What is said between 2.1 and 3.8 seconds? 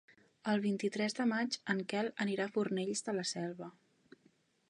anirà a Fornells de la Selva.